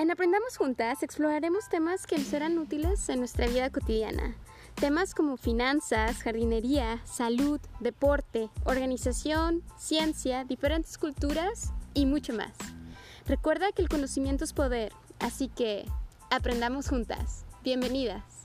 [0.00, 4.34] En Aprendamos Juntas exploraremos temas que nos serán útiles en nuestra vida cotidiana.
[4.76, 12.54] Temas como finanzas, jardinería, salud, deporte, organización, ciencia, diferentes culturas y mucho más.
[13.26, 15.84] Recuerda que el conocimiento es poder, así que
[16.30, 17.44] aprendamos juntas.
[17.62, 18.39] Bienvenidas.